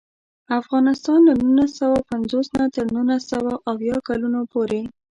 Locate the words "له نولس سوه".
1.27-1.97